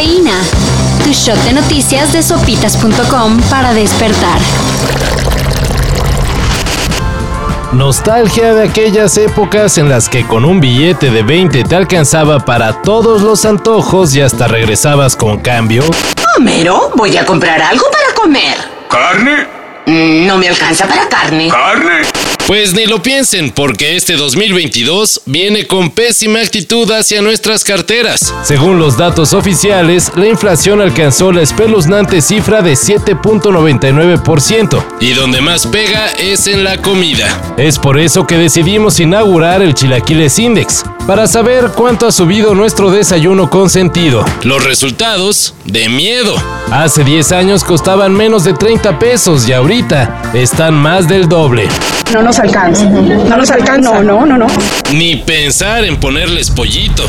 [0.00, 0.40] Cafeína.
[1.04, 4.38] Tu shot de noticias de sopitas.com para despertar.
[7.72, 12.80] Nostalgia de aquellas épocas en las que con un billete de 20 te alcanzaba para
[12.80, 15.84] todos los antojos y hasta regresabas con cambio.
[16.38, 18.56] Homero, voy a comprar algo para comer.
[18.88, 19.46] ¿Carne?
[19.84, 21.48] Mm, No me alcanza para carne.
[21.48, 22.02] ¿Carne?
[22.50, 28.34] Pues ni lo piensen, porque este 2022 viene con pésima actitud hacia nuestras carteras.
[28.42, 34.84] Según los datos oficiales, la inflación alcanzó la espeluznante cifra de 7.99%.
[34.98, 37.54] Y donde más pega es en la comida.
[37.56, 42.90] Es por eso que decidimos inaugurar el Chilaquiles Index, para saber cuánto ha subido nuestro
[42.90, 44.24] desayuno consentido.
[44.42, 46.34] Los resultados, de miedo.
[46.72, 51.68] Hace 10 años costaban menos de 30 pesos y ahorita están más del doble.
[52.12, 52.84] No nos alcanza.
[52.86, 53.90] No nos alcanza.
[53.90, 54.46] No, no, no, no.
[54.92, 57.04] Ni pensar en ponerles pollito.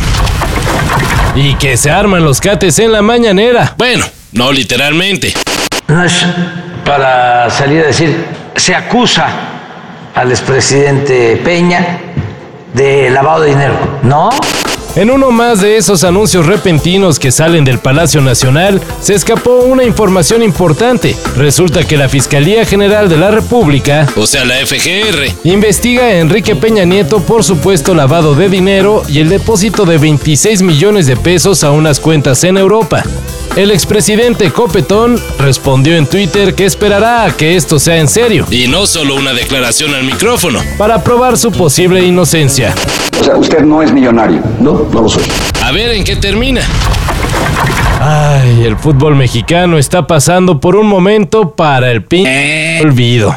[1.36, 3.74] Y que se arman los cates en la mañanera.
[3.78, 5.34] Bueno, no literalmente.
[5.88, 6.26] No es
[6.86, 9.28] para salir a decir, se acusa
[10.14, 12.00] al expresidente Peña
[12.74, 14.00] de lavado de dinero.
[14.04, 14.30] No,
[14.94, 19.86] En uno más de esos anuncios repentinos que salen del Palacio Nacional, se escapó una
[19.86, 21.16] información importante.
[21.38, 26.58] Resulta que la Fiscalía General de la República, o sea la FGR, investiga a Enrique
[26.58, 31.64] Peña Nieto por supuesto lavado de dinero y el depósito de 26 millones de pesos
[31.64, 33.02] a unas cuentas en Europa.
[33.56, 38.46] El expresidente Copetón respondió en Twitter que esperará a que esto sea en serio.
[38.50, 42.74] Y no solo una declaración al micrófono, para probar su posible inocencia.
[43.20, 44.42] O sea, usted no es millonario.
[44.62, 45.24] No, no lo soy.
[45.62, 46.62] A ver en qué termina.
[48.00, 52.26] Ay, el fútbol mexicano está pasando por un momento para el pin
[52.82, 53.36] olvido.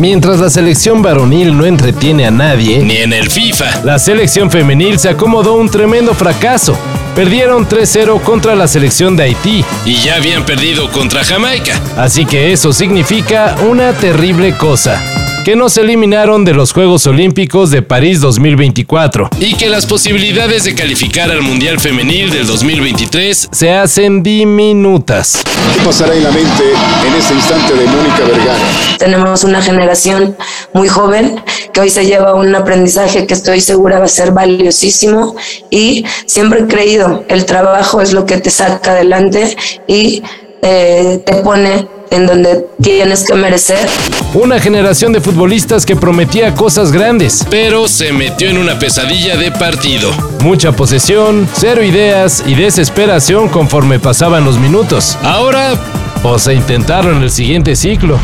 [0.00, 4.98] Mientras la selección varonil no entretiene a nadie, ni en el FIFA, la selección femenil
[4.98, 6.76] se acomodó un tremendo fracaso.
[7.14, 11.80] Perdieron 3-0 contra la selección de Haití y ya habían perdido contra Jamaica.
[11.96, 15.00] Así que eso significa una terrible cosa.
[15.44, 20.64] Que no se eliminaron de los Juegos Olímpicos de París 2024 y que las posibilidades
[20.64, 25.42] de calificar al Mundial Femenil del 2023 se hacen diminutas.
[25.74, 26.64] ¿Qué pasará en la mente
[27.06, 28.58] en este instante de Mónica Vergara?
[28.98, 30.34] Tenemos una generación
[30.74, 31.42] muy joven
[31.72, 35.34] que hoy se lleva un aprendizaje que estoy segura va a ser valiosísimo.
[35.70, 40.22] Y siempre he creído, el trabajo es lo que te saca adelante y
[40.62, 43.88] eh, te pone en donde tienes que merecer.
[44.34, 49.50] Una generación de futbolistas que prometía cosas grandes, pero se metió en una pesadilla de
[49.50, 50.10] partido.
[50.42, 55.18] Mucha posesión, cero ideas y desesperación conforme pasaban los minutos.
[55.22, 55.74] Ahora,
[56.22, 58.18] pues a intentarlo en el siguiente ciclo.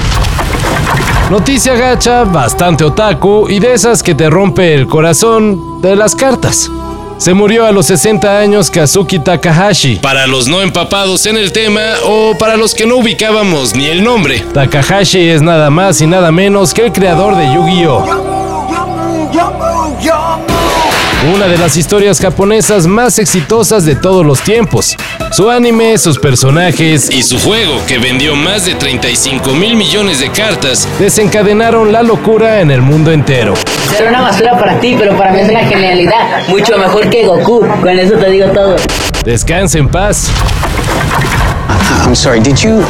[1.30, 6.70] Noticia gacha, bastante otaku y de esas que te rompe el corazón de las cartas.
[7.20, 9.96] Se murió a los 60 años Kazuki Takahashi.
[9.96, 14.02] Para los no empapados en el tema o para los que no ubicábamos ni el
[14.02, 18.39] nombre, Takahashi es nada más y nada menos que el creador de Yu-Gi-Oh!
[21.22, 24.96] Una de las historias japonesas más exitosas de todos los tiempos.
[25.32, 30.30] Su anime, sus personajes y su juego, que vendió más de 35 mil millones de
[30.30, 33.52] cartas, desencadenaron la locura en el mundo entero.
[33.94, 36.48] Será una basura para ti, pero para mí es una genialidad.
[36.48, 37.66] Mucho mejor que Goku.
[37.82, 38.76] Con eso te digo todo.
[39.24, 40.30] Descansa en paz.
[42.06, 42.82] I'm sorry, did you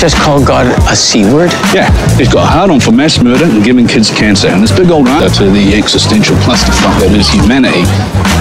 [0.00, 1.52] just call God a C word?
[1.74, 4.48] Yeah, he's got a hard on for mass murder and giving kids cancer.
[4.48, 7.84] And this big old answer to the existential clusterfuck that is humanity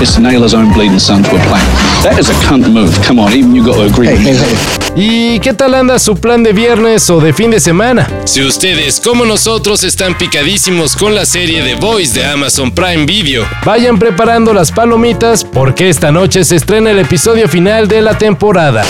[0.01, 1.67] is to nail his own bleeding son to a plank.
[2.03, 2.97] That is a cunt move.
[3.03, 4.79] Come on, even you got to agree with me.
[4.95, 8.07] ¿Y qué tal anda su plan de viernes o de fin de semana?
[8.25, 13.45] Si ustedes, como nosotros, están picadísimos con la serie The Voice de Amazon Prime Video,
[13.63, 17.08] vayan preparando las palomitas porque esta noche se estrena el episodio
[17.47, 18.83] final de la temporada.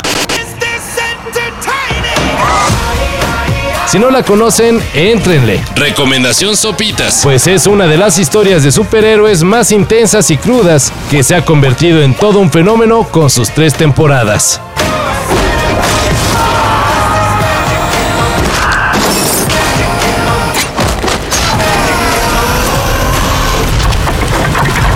[3.87, 5.59] Si no la conocen, éntrenle.
[5.75, 7.21] Recomendación Sopitas.
[7.23, 11.43] Pues es una de las historias de superhéroes más intensas y crudas que se ha
[11.43, 14.61] convertido en todo un fenómeno con sus tres temporadas.